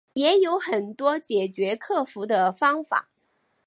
[0.13, 3.09] 也有很多解决克服的方法